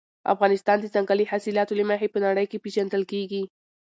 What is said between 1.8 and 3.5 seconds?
مخې په نړۍ کې پېژندل کېږي.